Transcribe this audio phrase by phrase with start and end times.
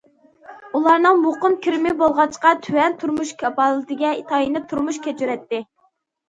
[0.77, 5.63] ئۇلارنىڭ مۇقىم كىرىمى بولمىغاچقا، تۆۋەن تۇرمۇش كاپالىتىگە تايىنىپ تۇرمۇش كەچۈرەتتى.